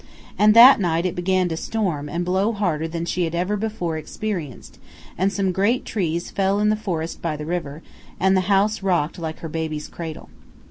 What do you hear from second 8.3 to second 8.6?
the